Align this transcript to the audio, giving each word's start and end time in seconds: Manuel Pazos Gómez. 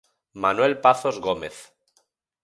Manuel 0.45 0.73
Pazos 0.85 1.19
Gómez. 1.25 1.57